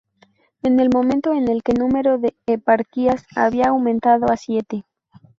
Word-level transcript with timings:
En 0.63 0.79
el 0.79 0.89
momento 0.91 1.31
en 1.31 1.45
que 1.61 1.73
el 1.73 1.77
número 1.77 2.17
de 2.17 2.35
eparquías 2.47 3.23
había 3.35 3.65
aumentado 3.67 4.31
a 4.31 4.35
siete. 4.35 4.83